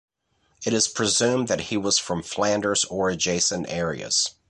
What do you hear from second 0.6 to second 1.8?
It is presumed that he